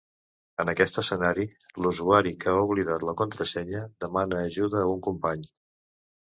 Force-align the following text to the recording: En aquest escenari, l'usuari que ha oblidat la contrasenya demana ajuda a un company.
En 0.61 0.69
aquest 0.71 0.95
escenari, 1.01 1.43
l'usuari 1.85 2.31
que 2.45 2.49
ha 2.53 2.63
oblidat 2.69 3.05
la 3.11 3.15
contrasenya 3.21 3.83
demana 4.07 4.41
ajuda 4.49 4.83
a 4.83 4.89
un 4.95 5.05
company. 5.11 5.47